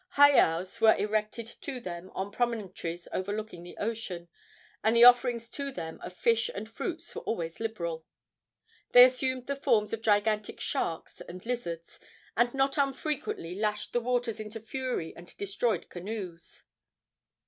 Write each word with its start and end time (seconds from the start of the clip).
Heiaus 0.17 0.81
were 0.81 0.95
erected 0.95 1.45
to 1.61 1.79
them 1.79 2.09
on 2.15 2.31
promontories 2.31 3.07
overlooking 3.13 3.61
the 3.61 3.77
ocean, 3.77 4.29
and 4.83 4.95
the 4.95 5.03
offerings 5.03 5.47
to 5.51 5.71
them 5.71 5.99
of 6.01 6.13
fish 6.13 6.49
and 6.55 6.67
fruits 6.67 7.13
were 7.13 7.21
always 7.21 7.59
liberal. 7.59 8.07
They 8.93 9.03
assumed 9.03 9.45
the 9.45 9.55
forms 9.55 9.93
of 9.93 10.01
gigantic 10.01 10.59
sharks 10.59 11.21
and 11.21 11.45
lizards, 11.45 11.99
and 12.35 12.51
not 12.55 12.79
unfrequently 12.79 13.53
lashed 13.53 13.93
the 13.93 14.01
waters 14.01 14.39
into 14.39 14.59
fury 14.59 15.15
and 15.15 15.37
destroyed 15.37 15.87
canoes. 15.89 16.63